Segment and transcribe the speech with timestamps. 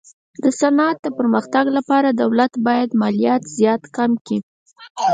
[0.43, 4.37] د صنعت د پرمختګ لپاره دولت باید مالیات زیات کم کي.